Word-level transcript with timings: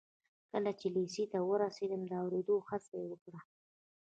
کله 0.51 0.71
چې 0.79 0.87
لېسې 0.95 1.23
ته 1.31 1.39
ورسېد 1.49 1.91
د 2.07 2.11
اورېدو 2.23 2.55
هڅه 2.67 2.93
یې 3.01 3.05
وکړه 3.11 3.39